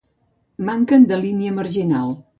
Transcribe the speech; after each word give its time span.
Manquen 0.69 1.05
de 1.13 1.19
línia 1.23 1.55
marginal. 1.59 2.19